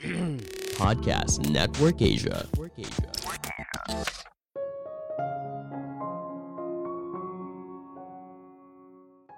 Podcast 0.80 1.44
Network 1.52 2.00
Asia. 2.00 2.48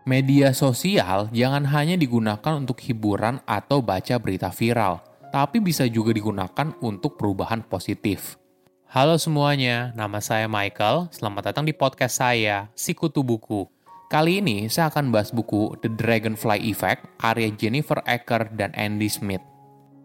Media 0.07 0.55
sosial 0.55 1.27
jangan 1.35 1.67
hanya 1.67 1.99
digunakan 1.99 2.55
untuk 2.55 2.79
hiburan 2.79 3.43
atau 3.43 3.83
baca 3.83 4.15
berita 4.23 4.55
viral, 4.55 5.03
tapi 5.35 5.59
bisa 5.59 5.83
juga 5.91 6.15
digunakan 6.15 6.71
untuk 6.79 7.19
perubahan 7.19 7.67
positif. 7.67 8.39
Halo 8.87 9.19
semuanya, 9.19 9.91
nama 9.99 10.23
saya 10.23 10.47
Michael. 10.47 11.11
Selamat 11.11 11.51
datang 11.51 11.67
di 11.67 11.75
podcast 11.75 12.23
saya, 12.23 12.71
Sikutu 12.79 13.27
Buku. 13.27 13.67
Kali 14.07 14.39
ini 14.39 14.71
saya 14.71 14.95
akan 14.95 15.11
bahas 15.11 15.35
buku 15.35 15.75
The 15.83 15.91
Dragonfly 15.91 16.71
Effect 16.71 17.19
karya 17.19 17.51
Jennifer 17.57 17.99
Ecker 18.07 18.53
dan 18.55 18.71
Andy 18.77 19.11
Smith. 19.11 19.52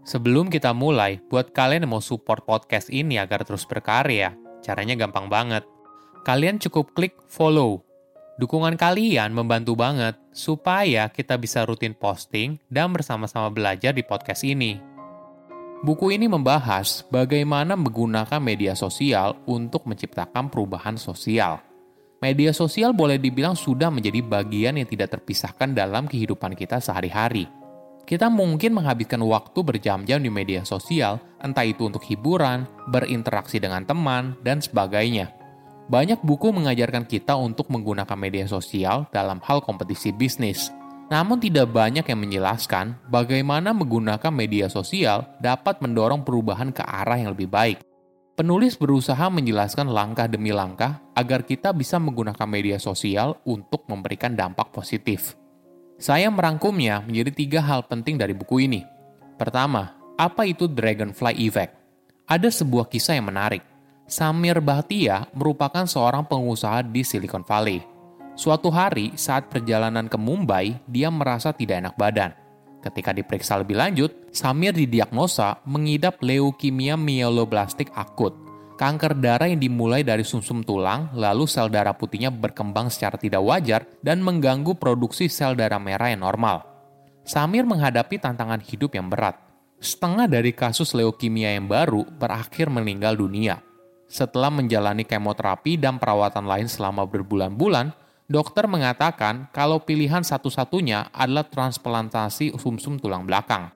Sebelum 0.07 0.47
kita 0.47 0.71
mulai, 0.71 1.20
buat 1.27 1.52
kalian 1.52 1.84
yang 1.84 1.99
mau 1.99 1.99
support 1.99 2.48
podcast 2.48 2.88
ini 2.88 3.20
agar 3.20 3.43
terus 3.43 3.67
berkarya, 3.67 4.39
caranya 4.63 4.95
gampang 4.95 5.27
banget. 5.27 5.67
Kalian 6.23 6.63
cukup 6.63 6.95
klik 6.95 7.20
follow 7.27 7.84
Dukungan 8.38 8.77
kalian 8.77 9.34
membantu 9.34 9.73
banget 9.73 10.13
supaya 10.29 11.09
kita 11.09 11.41
bisa 11.41 11.65
rutin 11.65 11.98
posting 11.98 12.62
dan 12.70 12.93
bersama-sama 12.93 13.49
belajar 13.49 13.98
di 13.98 14.05
podcast 14.05 14.45
ini. 14.45 14.77
Buku 15.81 16.13
ini 16.13 16.29
membahas 16.29 17.01
bagaimana 17.09 17.73
menggunakan 17.73 18.37
media 18.37 18.77
sosial 18.77 19.41
untuk 19.49 19.89
menciptakan 19.89 20.53
perubahan 20.53 21.01
sosial. 21.01 21.57
Media 22.21 22.53
sosial 22.53 22.93
boleh 22.93 23.17
dibilang 23.17 23.57
sudah 23.57 23.89
menjadi 23.89 24.21
bagian 24.21 24.77
yang 24.77 24.85
tidak 24.85 25.17
terpisahkan 25.17 25.73
dalam 25.73 26.05
kehidupan 26.05 26.53
kita 26.53 26.77
sehari-hari. 26.77 27.49
Kita 28.07 28.31
mungkin 28.31 28.71
menghabiskan 28.71 29.20
waktu 29.20 29.59
berjam-jam 29.67 30.23
di 30.23 30.32
media 30.32 30.63
sosial, 30.63 31.20
entah 31.43 31.68
itu 31.68 31.91
untuk 31.91 31.99
hiburan, 32.07 32.63
berinteraksi 32.87 33.59
dengan 33.59 33.84
teman, 33.84 34.40
dan 34.48 34.63
sebagainya. 34.63 35.35
Banyak 35.91 36.23
buku 36.23 36.55
mengajarkan 36.55 37.04
kita 37.04 37.35
untuk 37.35 37.67
menggunakan 37.67 38.15
media 38.15 38.48
sosial 38.48 39.12
dalam 39.12 39.43
hal 39.43 39.59
kompetisi 39.59 40.15
bisnis. 40.15 40.71
Namun 41.12 41.43
tidak 41.43 41.67
banyak 41.76 42.07
yang 42.07 42.20
menjelaskan 42.23 42.95
bagaimana 43.12 43.76
menggunakan 43.76 44.32
media 44.32 44.71
sosial 44.71 45.27
dapat 45.43 45.84
mendorong 45.84 46.23
perubahan 46.23 46.71
ke 46.71 46.87
arah 46.87 47.20
yang 47.20 47.35
lebih 47.35 47.51
baik. 47.51 47.84
Penulis 48.39 48.79
berusaha 48.79 49.27
menjelaskan 49.27 49.91
langkah 49.91 50.32
demi 50.32 50.55
langkah 50.55 51.04
agar 51.12 51.43
kita 51.43 51.76
bisa 51.76 51.99
menggunakan 51.99 52.48
media 52.48 52.79
sosial 52.79 53.35
untuk 53.43 53.84
memberikan 53.91 54.32
dampak 54.32 54.71
positif. 54.71 55.35
Saya 55.98 56.29
merangkumnya 56.29 57.01
menjadi 57.01 57.31
tiga 57.34 57.59
hal 57.65 57.81
penting 57.90 58.21
dari 58.21 58.37
buku 58.37 58.70
ini. 58.70 58.85
Pertama, 59.37 59.98
apa 60.13 60.45
itu 60.45 60.70
Dragonfly 60.70 61.34
Effect? 61.41 61.73
Ada 62.29 62.54
sebuah 62.54 62.85
kisah 62.85 63.17
yang 63.17 63.34
menarik 63.34 63.65
Samir 64.07 64.63
Bahtia 64.63 65.28
merupakan 65.35 65.84
seorang 65.84 66.23
pengusaha 66.23 66.79
di 66.79 67.03
Silicon 67.03 67.44
Valley. 67.44 67.84
Suatu 68.39 68.72
hari 68.72 69.12
saat 69.19 69.51
perjalanan 69.51 70.07
ke 70.07 70.16
Mumbai, 70.16 70.79
dia 70.88 71.12
merasa 71.12 71.51
tidak 71.51 71.84
enak 71.84 71.95
badan. 72.00 72.31
Ketika 72.79 73.11
diperiksa 73.11 73.59
lebih 73.59 73.75
lanjut, 73.75 74.16
Samir 74.31 74.72
didiagnosa 74.72 75.59
mengidap 75.67 76.23
leukemia 76.23 76.95
myeloblastik 76.95 77.91
akut, 78.00 78.31
kanker 78.78 79.17
darah 79.17 79.50
yang 79.50 79.57
dimulai 79.57 80.06
dari 80.06 80.22
sumsum 80.22 80.61
tulang, 80.61 81.09
lalu 81.17 81.50
sel 81.50 81.67
darah 81.67 81.97
putihnya 81.97 82.29
berkembang 82.29 82.94
secara 82.94 83.17
tidak 83.17 83.41
wajar 83.41 83.89
dan 84.06 84.22
mengganggu 84.22 84.78
produksi 84.78 85.25
sel 85.28 85.57
darah 85.57 85.81
merah 85.81 86.13
yang 86.13 86.22
normal. 86.22 86.63
Samir 87.28 87.67
menghadapi 87.67 88.22
tantangan 88.22 88.63
hidup 88.63 88.95
yang 88.95 89.11
berat. 89.11 89.35
Setengah 89.83 90.31
dari 90.31 90.55
kasus 90.55 90.95
leukemia 90.95 91.59
yang 91.59 91.67
baru 91.67 92.07
berakhir 92.07 92.72
meninggal 92.72 93.19
dunia. 93.19 93.59
Setelah 94.07 94.47
menjalani 94.47 95.03
kemoterapi 95.03 95.75
dan 95.75 95.99
perawatan 95.99 96.47
lain 96.47 96.71
selama 96.71 97.03
berbulan-bulan, 97.03 97.91
dokter 98.31 98.63
mengatakan 98.66 99.51
kalau 99.51 99.83
pilihan 99.83 100.23
satu-satunya 100.23 101.11
adalah 101.11 101.43
transplantasi 101.43 102.55
sumsum 102.55 102.95
tulang 102.95 103.27
belakang. 103.27 103.75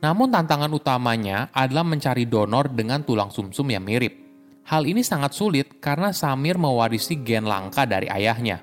Namun 0.00 0.32
tantangan 0.32 0.72
utamanya 0.72 1.48
adalah 1.54 1.84
mencari 1.84 2.24
donor 2.26 2.72
dengan 2.72 3.04
tulang 3.06 3.30
sumsum 3.30 3.68
yang 3.70 3.84
mirip. 3.84 4.19
Hal 4.66 4.84
ini 4.84 5.00
sangat 5.00 5.32
sulit 5.32 5.80
karena 5.80 6.12
Samir 6.12 6.60
mewarisi 6.60 7.20
gen 7.20 7.48
langka 7.48 7.88
dari 7.88 8.10
ayahnya. 8.10 8.60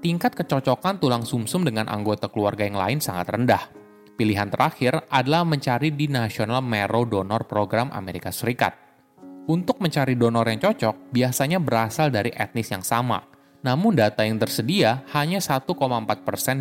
Tingkat 0.00 0.32
kecocokan 0.32 0.96
tulang 0.96 1.28
sumsum 1.28 1.66
dengan 1.66 1.90
anggota 1.90 2.30
keluarga 2.32 2.64
yang 2.64 2.78
lain 2.78 2.98
sangat 3.04 3.28
rendah. 3.36 3.68
Pilihan 4.16 4.48
terakhir 4.52 5.04
adalah 5.08 5.44
mencari 5.44 5.92
di 5.92 6.08
National 6.08 6.60
Marrow 6.60 7.08
Donor 7.08 7.44
Program 7.48 7.88
Amerika 7.92 8.32
Serikat 8.32 8.76
untuk 9.48 9.80
mencari 9.80 10.16
donor 10.16 10.44
yang 10.48 10.60
cocok 10.60 11.12
biasanya 11.12 11.58
berasal 11.58 12.12
dari 12.12 12.30
etnis 12.32 12.68
yang 12.68 12.84
sama. 12.84 13.24
Namun 13.60 13.92
data 13.92 14.24
yang 14.24 14.40
tersedia 14.40 15.04
hanya 15.12 15.40
1,4% 15.40 15.68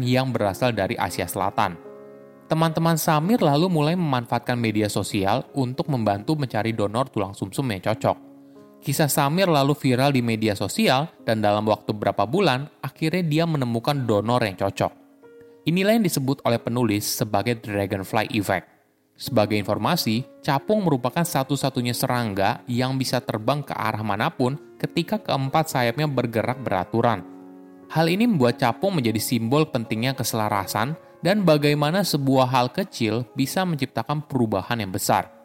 yang 0.03 0.35
berasal 0.35 0.75
dari 0.75 0.99
Asia 0.99 1.27
Selatan. 1.27 1.79
Teman-teman 2.51 2.97
Samir 2.97 3.39
lalu 3.39 3.69
mulai 3.71 3.95
memanfaatkan 3.95 4.57
media 4.59 4.89
sosial 4.91 5.45
untuk 5.55 5.87
membantu 5.87 6.35
mencari 6.35 6.73
donor 6.75 7.07
tulang 7.07 7.31
sumsum 7.31 7.69
yang 7.71 7.79
cocok. 7.79 8.28
Kisah 8.79 9.11
Samir 9.11 9.51
lalu 9.51 9.75
viral 9.75 10.15
di 10.15 10.23
media 10.23 10.55
sosial 10.55 11.11
dan 11.27 11.43
dalam 11.43 11.67
waktu 11.67 11.91
beberapa 11.91 12.23
bulan 12.23 12.71
akhirnya 12.79 13.23
dia 13.27 13.43
menemukan 13.43 14.07
donor 14.07 14.39
yang 14.39 14.55
cocok. 14.55 14.91
Inilah 15.67 15.99
yang 15.99 16.05
disebut 16.07 16.39
oleh 16.47 16.63
penulis 16.63 17.03
sebagai 17.03 17.59
Dragonfly 17.59 18.31
Effect. 18.39 18.65
Sebagai 19.19 19.59
informasi, 19.59 20.23
capung 20.39 20.87
merupakan 20.87 21.27
satu-satunya 21.27 21.91
serangga 21.91 22.63
yang 22.71 22.95
bisa 22.95 23.19
terbang 23.19 23.59
ke 23.59 23.75
arah 23.75 23.99
mana 23.99 24.31
pun 24.31 24.55
ketika 24.79 25.19
keempat 25.19 25.67
sayapnya 25.67 26.07
bergerak 26.07 26.63
beraturan. 26.63 27.27
Hal 27.91 28.07
ini 28.07 28.31
membuat 28.31 28.63
capung 28.63 28.95
menjadi 28.95 29.19
simbol 29.19 29.67
pentingnya 29.67 30.15
keselarasan 30.15 30.95
dan 31.19 31.43
bagaimana 31.43 32.07
sebuah 32.07 32.47
hal 32.47 32.71
kecil 32.71 33.27
bisa 33.35 33.67
menciptakan 33.67 34.23
perubahan 34.23 34.79
yang 34.79 34.95
besar. 34.95 35.38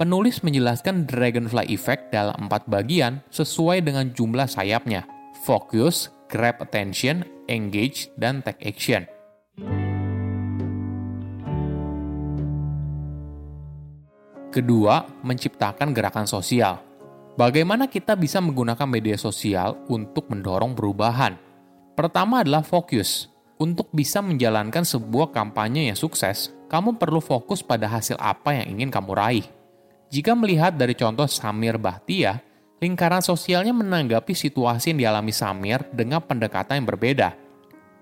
Penulis 0.00 0.40
menjelaskan 0.40 1.04
Dragonfly 1.04 1.76
Effect 1.76 2.08
dalam 2.08 2.48
empat 2.48 2.64
bagian 2.72 3.20
sesuai 3.28 3.84
dengan 3.84 4.08
jumlah 4.08 4.48
sayapnya, 4.48 5.04
focus, 5.44 6.08
grab 6.24 6.56
attention, 6.64 7.20
engage, 7.52 8.08
dan 8.16 8.40
take 8.40 8.64
action. 8.64 9.04
Kedua, 14.48 15.04
menciptakan 15.20 15.92
gerakan 15.92 16.24
sosial. 16.24 16.80
Bagaimana 17.36 17.84
kita 17.84 18.16
bisa 18.16 18.40
menggunakan 18.40 18.88
media 18.88 19.20
sosial 19.20 19.84
untuk 19.92 20.32
mendorong 20.32 20.72
perubahan? 20.72 21.36
Pertama 21.92 22.40
adalah 22.40 22.64
fokus. 22.64 23.28
Untuk 23.60 23.92
bisa 23.92 24.24
menjalankan 24.24 24.80
sebuah 24.80 25.28
kampanye 25.28 25.92
yang 25.92 25.98
sukses, 26.00 26.56
kamu 26.72 26.96
perlu 26.96 27.20
fokus 27.20 27.60
pada 27.60 27.84
hasil 27.84 28.16
apa 28.16 28.56
yang 28.56 28.80
ingin 28.80 28.88
kamu 28.88 29.12
raih. 29.12 29.59
Jika 30.10 30.34
melihat 30.34 30.74
dari 30.74 30.98
contoh 30.98 31.30
Samir 31.30 31.78
Bahtia, 31.78 32.42
lingkaran 32.82 33.22
sosialnya 33.22 33.70
menanggapi 33.70 34.34
situasi 34.34 34.90
yang 34.94 34.98
dialami 35.06 35.30
Samir 35.30 35.86
dengan 35.94 36.18
pendekatan 36.20 36.82
yang 36.82 36.88
berbeda. 36.90 37.38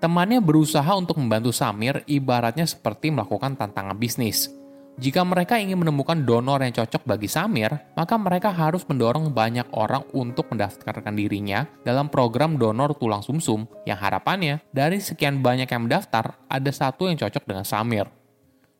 Temannya 0.01 0.41
berusaha 0.41 0.89
untuk 0.97 1.21
membantu 1.21 1.53
Samir 1.53 2.01
ibaratnya 2.09 2.65
seperti 2.65 3.13
melakukan 3.13 3.53
tantangan 3.55 3.95
bisnis– 3.95 4.49
jika 4.99 5.23
mereka 5.23 5.55
ingin 5.55 5.79
menemukan 5.79 6.27
donor 6.27 6.59
yang 6.59 6.75
cocok 6.75 7.07
bagi 7.07 7.31
Samir, 7.31 7.71
maka 7.95 8.19
mereka 8.19 8.51
harus 8.51 8.83
mendorong 8.83 9.31
banyak 9.31 9.71
orang 9.71 10.03
untuk 10.11 10.51
mendaftarkan 10.51 11.15
dirinya 11.15 11.63
dalam 11.87 12.11
program 12.11 12.59
donor 12.59 12.91
tulang 12.99 13.23
sumsum 13.23 13.63
yang 13.87 13.95
harapannya 13.95 14.59
dari 14.75 14.99
sekian 14.99 15.39
banyak 15.39 15.71
yang 15.71 15.87
mendaftar, 15.87 16.35
ada 16.51 16.71
satu 16.75 17.07
yang 17.07 17.15
cocok 17.15 17.47
dengan 17.47 17.63
Samir. 17.63 18.18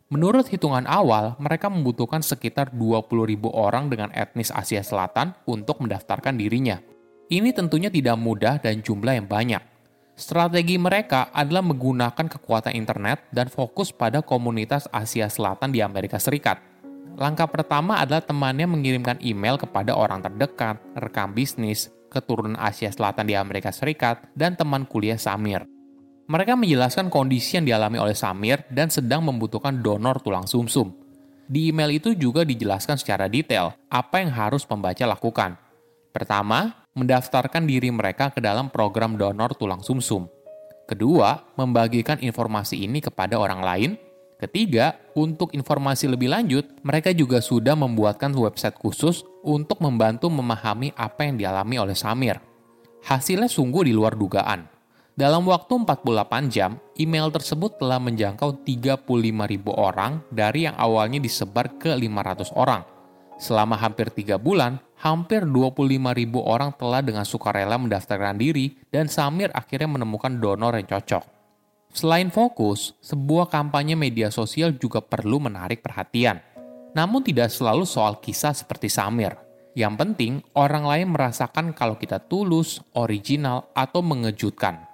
Menurut 0.10 0.50
hitungan 0.50 0.90
awal, 0.90 1.38
mereka 1.38 1.70
membutuhkan 1.70 2.26
sekitar 2.26 2.74
20.000 2.74 3.46
orang 3.54 3.94
dengan 3.94 4.10
etnis 4.10 4.50
Asia 4.50 4.82
Selatan 4.82 5.38
untuk 5.46 5.86
mendaftarkan 5.86 6.34
dirinya. 6.34 6.82
Ini 7.30 7.54
tentunya 7.54 7.94
tidak 7.94 8.18
mudah 8.18 8.58
dan 8.58 8.82
jumlah 8.82 9.22
yang 9.22 9.30
banyak. 9.30 9.62
Strategi 10.18 10.82
mereka 10.82 11.30
adalah 11.30 11.62
menggunakan 11.62 12.26
kekuatan 12.26 12.74
internet 12.74 13.30
dan 13.30 13.54
fokus 13.54 13.94
pada 13.94 14.26
komunitas 14.26 14.90
Asia 14.90 15.30
Selatan 15.30 15.70
di 15.70 15.86
Amerika 15.86 16.18
Serikat. 16.18 16.58
Langkah 17.14 17.46
pertama 17.46 18.02
adalah 18.02 18.26
temannya 18.26 18.66
mengirimkan 18.66 19.22
email 19.22 19.62
kepada 19.62 19.94
orang 19.94 20.26
terdekat, 20.26 20.82
rekam 20.98 21.38
bisnis, 21.38 21.94
keturunan 22.10 22.58
Asia 22.58 22.90
Selatan 22.90 23.30
di 23.30 23.38
Amerika 23.38 23.70
Serikat, 23.70 24.26
dan 24.34 24.58
teman 24.58 24.90
kuliah 24.90 25.22
Samir. 25.22 25.70
Mereka 26.30 26.54
menjelaskan 26.54 27.10
kondisi 27.10 27.58
yang 27.58 27.66
dialami 27.66 27.98
oleh 27.98 28.14
Samir 28.14 28.62
dan 28.70 28.94
sedang 28.94 29.26
membutuhkan 29.26 29.82
donor 29.82 30.22
tulang 30.22 30.46
sumsum. 30.46 30.94
Di 31.50 31.74
email 31.74 31.98
itu 31.98 32.14
juga 32.14 32.46
dijelaskan 32.46 33.02
secara 33.02 33.26
detail 33.26 33.74
apa 33.90 34.22
yang 34.22 34.30
harus 34.30 34.62
pembaca 34.62 35.02
lakukan. 35.10 35.58
Pertama, 36.14 36.86
mendaftarkan 36.94 37.66
diri 37.66 37.90
mereka 37.90 38.30
ke 38.30 38.46
dalam 38.46 38.70
program 38.70 39.18
donor 39.18 39.58
tulang 39.58 39.82
sumsum. 39.82 40.30
Kedua, 40.86 41.50
membagikan 41.58 42.22
informasi 42.22 42.86
ini 42.86 43.02
kepada 43.02 43.42
orang 43.42 43.66
lain. 43.66 43.92
Ketiga, 44.38 45.02
untuk 45.18 45.50
informasi 45.58 46.14
lebih 46.14 46.30
lanjut, 46.30 46.70
mereka 46.86 47.10
juga 47.10 47.42
sudah 47.42 47.74
membuatkan 47.74 48.30
website 48.38 48.78
khusus 48.78 49.26
untuk 49.42 49.82
membantu 49.82 50.30
memahami 50.30 50.94
apa 50.94 51.26
yang 51.26 51.42
dialami 51.42 51.82
oleh 51.82 51.98
Samir. 51.98 52.38
Hasilnya 53.02 53.50
sungguh 53.50 53.90
di 53.90 53.98
luar 53.98 54.14
dugaan. 54.14 54.79
Dalam 55.20 55.44
waktu 55.52 55.84
48 55.84 56.48
jam, 56.48 56.80
email 56.96 57.28
tersebut 57.28 57.76
telah 57.76 58.00
menjangkau 58.00 58.64
35.000 58.64 59.04
orang 59.68 60.24
dari 60.32 60.64
yang 60.64 60.80
awalnya 60.80 61.20
disebar 61.20 61.76
ke 61.76 61.92
500 61.92 62.56
orang. 62.56 62.88
Selama 63.36 63.76
hampir 63.76 64.16
tiga 64.16 64.40
bulan, 64.40 64.80
hampir 64.96 65.44
25.000 65.44 66.00
orang 66.40 66.72
telah 66.72 67.04
dengan 67.04 67.28
sukarela 67.28 67.76
mendaftarkan 67.76 68.40
diri 68.40 68.80
dan 68.96 69.12
Samir 69.12 69.52
akhirnya 69.52 70.00
menemukan 70.00 70.40
donor 70.40 70.80
yang 70.80 70.88
cocok. 70.88 71.28
Selain 71.92 72.32
fokus, 72.32 72.96
sebuah 73.04 73.52
kampanye 73.52 74.00
media 74.00 74.32
sosial 74.32 74.80
juga 74.80 75.04
perlu 75.04 75.44
menarik 75.44 75.84
perhatian. 75.84 76.40
Namun 76.96 77.28
tidak 77.28 77.52
selalu 77.52 77.84
soal 77.84 78.24
kisah 78.24 78.56
seperti 78.56 78.88
Samir. 78.88 79.36
Yang 79.76 79.94
penting, 80.00 80.34
orang 80.56 80.88
lain 80.88 81.12
merasakan 81.12 81.76
kalau 81.76 82.00
kita 82.00 82.24
tulus, 82.24 82.80
original, 82.96 83.68
atau 83.76 84.00
mengejutkan. 84.00 84.89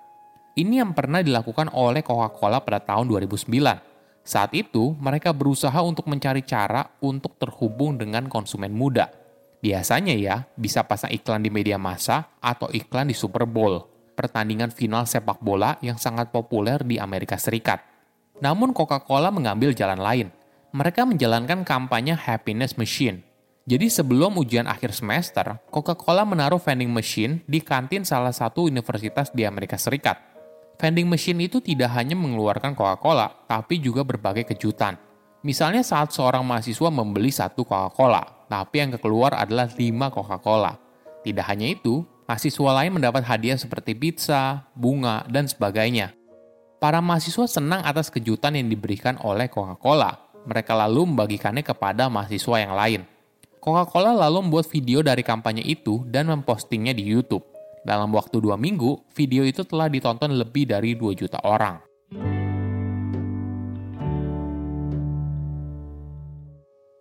Ini 0.56 0.80
yang 0.80 0.96
pernah 0.96 1.20
dilakukan 1.20 1.68
oleh 1.76 2.00
Coca-Cola 2.00 2.64
pada 2.64 2.80
tahun 2.80 3.12
2009. 3.12 3.52
Saat 4.24 4.56
itu, 4.56 4.96
mereka 5.04 5.36
berusaha 5.36 5.76
untuk 5.84 6.08
mencari 6.08 6.48
cara 6.48 6.96
untuk 7.04 7.36
terhubung 7.36 8.00
dengan 8.00 8.32
konsumen 8.32 8.72
muda. 8.72 9.12
Biasanya 9.60 10.16
ya, 10.16 10.48
bisa 10.56 10.88
pasang 10.88 11.12
iklan 11.12 11.44
di 11.44 11.52
media 11.52 11.76
massa 11.76 12.32
atau 12.40 12.72
iklan 12.72 13.12
di 13.12 13.16
Super 13.16 13.44
Bowl 13.44 13.96
pertandingan 14.16 14.72
final 14.72 15.04
sepak 15.04 15.44
bola 15.44 15.76
yang 15.84 16.00
sangat 16.00 16.32
populer 16.32 16.80
di 16.88 16.96
Amerika 16.96 17.36
Serikat. 17.36 17.84
Namun 18.40 18.72
Coca-Cola 18.72 19.30
mengambil 19.30 19.76
jalan 19.76 20.00
lain. 20.00 20.28
Mereka 20.72 21.04
menjalankan 21.04 21.68
kampanye 21.68 22.16
Happiness 22.16 22.80
Machine. 22.80 23.24
Jadi 23.68 23.92
sebelum 23.92 24.40
ujian 24.40 24.72
akhir 24.72 24.96
semester, 24.96 25.60
Coca-Cola 25.68 26.24
menaruh 26.24 26.60
vending 26.60 26.92
machine 26.92 27.44
di 27.44 27.60
kantin 27.60 28.08
salah 28.08 28.32
satu 28.32 28.68
universitas 28.68 29.32
di 29.36 29.44
Amerika 29.44 29.76
Serikat. 29.76 30.35
Vending 30.76 31.08
machine 31.08 31.48
itu 31.48 31.64
tidak 31.64 31.96
hanya 31.96 32.20
mengeluarkan 32.20 32.76
Coca-Cola, 32.76 33.48
tapi 33.48 33.80
juga 33.80 34.04
berbagai 34.04 34.44
kejutan. 34.56 35.00
Misalnya 35.46 35.86
saat 35.86 36.12
seorang 36.12 36.44
mahasiswa 36.44 36.90
membeli 36.92 37.32
satu 37.32 37.64
Coca-Cola, 37.64 38.48
tapi 38.52 38.84
yang 38.84 38.92
keluar 39.00 39.38
adalah 39.38 39.72
5 39.72 39.80
Coca-Cola. 40.12 40.76
Tidak 41.24 41.46
hanya 41.48 41.72
itu, 41.72 42.04
Mahasiswa 42.26 42.82
lain 42.82 42.98
mendapat 42.98 43.22
hadiah 43.22 43.54
seperti 43.54 43.94
pizza, 43.94 44.66
bunga, 44.74 45.22
dan 45.30 45.46
sebagainya. 45.46 46.10
Para 46.82 46.98
mahasiswa 46.98 47.46
senang 47.46 47.86
atas 47.86 48.10
kejutan 48.10 48.58
yang 48.58 48.66
diberikan 48.66 49.22
oleh 49.22 49.46
Coca-Cola. 49.46 50.26
Mereka 50.50 50.74
lalu 50.74 51.06
membagikannya 51.06 51.62
kepada 51.62 52.10
mahasiswa 52.10 52.58
yang 52.58 52.74
lain. 52.74 53.02
Coca-Cola 53.62 54.18
lalu 54.26 54.42
membuat 54.42 54.66
video 54.74 55.06
dari 55.06 55.22
kampanye 55.22 55.62
itu 55.70 56.02
dan 56.10 56.26
mempostingnya 56.26 56.98
di 56.98 57.06
YouTube. 57.06 57.46
Dalam 57.86 58.10
waktu 58.18 58.42
dua 58.42 58.58
minggu, 58.58 59.06
video 59.14 59.46
itu 59.46 59.62
telah 59.62 59.86
ditonton 59.86 60.34
lebih 60.34 60.66
dari 60.66 60.98
2 60.98 61.14
juta 61.14 61.38
orang. 61.46 61.78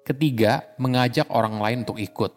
Ketiga, 0.05 0.77
mengajak 0.77 1.33
orang 1.33 1.57
lain 1.57 1.89
untuk 1.89 1.97
ikut. 1.97 2.37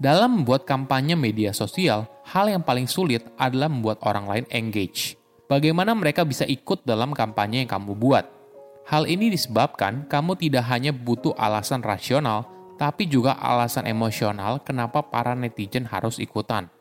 Dalam 0.00 0.40
membuat 0.40 0.64
kampanye 0.64 1.12
media 1.20 1.52
sosial, 1.52 2.08
hal 2.32 2.48
yang 2.48 2.64
paling 2.64 2.88
sulit 2.88 3.28
adalah 3.36 3.68
membuat 3.68 4.00
orang 4.08 4.24
lain 4.24 4.46
engage. 4.48 5.20
Bagaimana 5.44 5.92
mereka 5.92 6.24
bisa 6.24 6.48
ikut 6.48 6.88
dalam 6.88 7.12
kampanye 7.12 7.68
yang 7.68 7.76
kamu 7.76 7.92
buat? 7.92 8.24
Hal 8.88 9.04
ini 9.04 9.28
disebabkan 9.28 10.08
kamu 10.08 10.40
tidak 10.40 10.64
hanya 10.72 10.96
butuh 10.96 11.36
alasan 11.36 11.84
rasional, 11.84 12.48
tapi 12.80 13.04
juga 13.04 13.36
alasan 13.36 13.84
emosional 13.84 14.64
kenapa 14.64 15.04
para 15.04 15.36
netizen 15.36 15.84
harus 15.84 16.16
ikutan. 16.16 16.72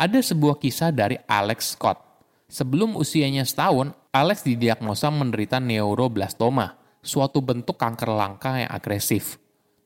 Ada 0.00 0.32
sebuah 0.32 0.56
kisah 0.56 0.96
dari 0.96 1.20
Alex 1.28 1.76
Scott. 1.76 2.00
Sebelum 2.48 2.96
usianya 2.96 3.44
setahun, 3.44 3.92
Alex 4.16 4.48
didiagnosa 4.48 5.12
menderita 5.12 5.60
neuroblastoma, 5.60 6.80
suatu 7.04 7.44
bentuk 7.44 7.76
kanker 7.76 8.08
langka 8.08 8.64
yang 8.64 8.72
agresif. 8.72 9.36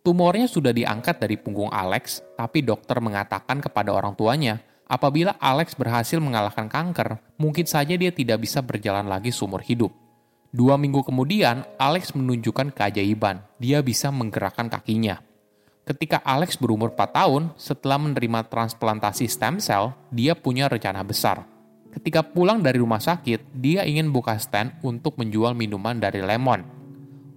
Tumornya 0.06 0.46
sudah 0.46 0.70
diangkat 0.70 1.18
dari 1.18 1.34
punggung 1.34 1.66
Alex, 1.66 2.22
tapi 2.38 2.62
dokter 2.62 3.02
mengatakan 3.02 3.58
kepada 3.58 3.90
orang 3.90 4.14
tuanya, 4.14 4.62
apabila 4.86 5.34
Alex 5.42 5.74
berhasil 5.74 6.22
mengalahkan 6.22 6.70
kanker, 6.70 7.18
mungkin 7.34 7.66
saja 7.66 7.98
dia 7.98 8.14
tidak 8.14 8.46
bisa 8.46 8.62
berjalan 8.62 9.10
lagi 9.10 9.34
seumur 9.34 9.66
hidup. 9.66 9.90
Dua 10.54 10.78
minggu 10.78 11.02
kemudian, 11.02 11.66
Alex 11.74 12.14
menunjukkan 12.14 12.70
keajaiban. 12.70 13.42
Dia 13.58 13.82
bisa 13.82 14.14
menggerakkan 14.14 14.70
kakinya. 14.70 15.18
Ketika 15.84 16.20
Alex 16.24 16.56
berumur 16.56 16.96
4 16.96 17.12
tahun, 17.12 17.42
setelah 17.60 18.00
menerima 18.00 18.48
transplantasi 18.48 19.28
stem 19.28 19.60
cell, 19.60 19.92
dia 20.08 20.32
punya 20.32 20.68
rencana 20.68 21.04
besar. 21.04 21.44
Ketika 21.92 22.24
pulang 22.24 22.64
dari 22.64 22.80
rumah 22.80 23.00
sakit, 23.00 23.52
dia 23.52 23.84
ingin 23.84 24.08
buka 24.08 24.34
stand 24.40 24.80
untuk 24.80 25.20
menjual 25.20 25.52
minuman 25.52 26.00
dari 26.00 26.24
lemon 26.24 26.84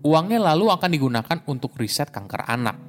Uangnya 0.07 0.39
lalu 0.53 0.71
akan 0.71 0.88
digunakan 0.88 1.38
untuk 1.49 1.75
riset 1.75 2.13
kanker 2.13 2.47
anak. 2.47 2.79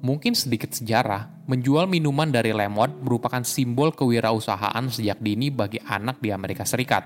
Mungkin 0.00 0.32
sedikit 0.32 0.72
sejarah, 0.72 1.44
menjual 1.50 1.84
minuman 1.84 2.30
dari 2.30 2.54
lemon 2.54 3.02
merupakan 3.04 3.44
simbol 3.44 3.90
kewirausahaan 3.92 4.86
sejak 4.88 5.20
dini 5.20 5.52
bagi 5.52 5.82
anak 5.82 6.24
di 6.24 6.32
Amerika 6.32 6.64
Serikat. 6.64 7.04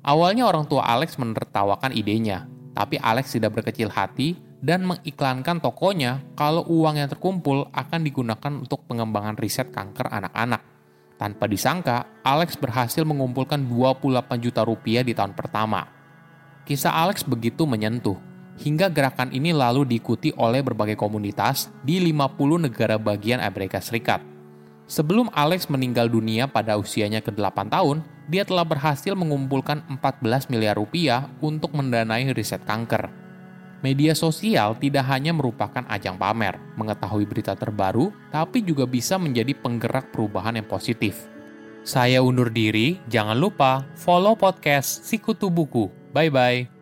Awalnya 0.00 0.48
orang 0.48 0.64
tua 0.70 0.88
Alex 0.88 1.20
menertawakan 1.20 1.92
idenya, 1.92 2.48
tapi 2.72 2.96
Alex 2.96 3.34
tidak 3.34 3.60
berkecil 3.60 3.90
hati 3.90 4.40
dan 4.64 4.88
mengiklankan 4.88 5.60
tokonya 5.60 6.24
kalau 6.32 6.64
uang 6.64 6.96
yang 6.96 7.12
terkumpul 7.12 7.68
akan 7.68 8.00
digunakan 8.00 8.52
untuk 8.64 8.88
pengembangan 8.88 9.36
riset 9.36 9.68
kanker 9.68 10.08
anak-anak. 10.08 10.64
Tanpa 11.20 11.44
disangka, 11.44 12.08
Alex 12.24 12.56
berhasil 12.56 13.04
mengumpulkan 13.04 13.60
28 13.60 14.40
juta 14.40 14.64
rupiah 14.64 15.04
di 15.04 15.12
tahun 15.12 15.36
pertama. 15.36 15.84
Kisah 16.64 16.96
Alex 16.96 17.28
begitu 17.28 17.68
menyentuh, 17.68 18.16
hingga 18.56 18.88
gerakan 18.88 19.30
ini 19.36 19.52
lalu 19.52 19.84
diikuti 19.84 20.32
oleh 20.32 20.64
berbagai 20.64 20.96
komunitas 20.96 21.68
di 21.84 22.00
50 22.00 22.64
negara 22.64 22.96
bagian 22.96 23.44
Amerika 23.44 23.84
Serikat. 23.84 24.24
Sebelum 24.88 25.28
Alex 25.36 25.68
meninggal 25.68 26.08
dunia 26.08 26.48
pada 26.48 26.80
usianya 26.80 27.20
ke-8 27.20 27.68
tahun, 27.68 28.04
dia 28.28 28.48
telah 28.48 28.64
berhasil 28.64 29.12
mengumpulkan 29.12 29.84
14 30.00 30.48
miliar 30.48 30.80
rupiah 30.80 31.28
untuk 31.44 31.76
mendanai 31.76 32.32
riset 32.32 32.64
kanker. 32.64 33.23
Media 33.84 34.16
sosial 34.16 34.80
tidak 34.80 35.04
hanya 35.12 35.36
merupakan 35.36 35.84
ajang 35.92 36.16
pamer, 36.16 36.56
mengetahui 36.80 37.28
berita 37.28 37.52
terbaru, 37.52 38.08
tapi 38.32 38.64
juga 38.64 38.88
bisa 38.88 39.20
menjadi 39.20 39.52
penggerak 39.52 40.08
perubahan 40.08 40.56
yang 40.56 40.64
positif. 40.64 41.28
Saya 41.84 42.24
undur 42.24 42.48
diri, 42.48 42.96
jangan 43.12 43.36
lupa 43.36 43.84
follow 43.92 44.32
podcast 44.40 45.04
Sikutu 45.04 45.52
Buku. 45.52 45.92
Bye-bye. 46.16 46.72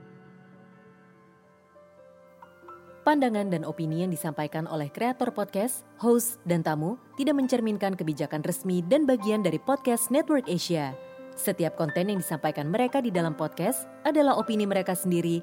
Pandangan 3.03 3.51
dan 3.51 3.67
opini 3.67 4.07
yang 4.07 4.15
disampaikan 4.15 4.71
oleh 4.71 4.87
kreator 4.87 5.35
podcast, 5.35 5.83
host, 5.99 6.39
dan 6.47 6.63
tamu 6.63 7.03
tidak 7.19 7.35
mencerminkan 7.35 7.99
kebijakan 7.99 8.47
resmi 8.47 8.79
dan 8.87 9.11
bagian 9.11 9.43
dari 9.43 9.59
podcast 9.59 10.07
Network 10.15 10.47
Asia. 10.47 10.95
Setiap 11.35 11.75
konten 11.75 12.15
yang 12.15 12.23
disampaikan 12.23 12.71
mereka 12.71 13.03
di 13.03 13.11
dalam 13.11 13.35
podcast 13.35 13.91
adalah 14.07 14.39
opini 14.39 14.71
mereka 14.71 14.95
sendiri 14.95 15.43